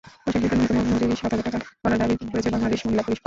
পোশাকশিল্পে 0.23 0.55
ন্যূনতম 0.57 0.77
মজুরি 0.91 1.15
সাত 1.15 1.31
হাজার 1.33 1.45
টাকা 1.47 1.59
করার 1.83 1.99
দাবি 2.01 2.15
করেছে 2.31 2.49
বাংলাদেশ 2.53 2.79
মহিলা 2.85 3.03
পরিষদ। 3.03 3.19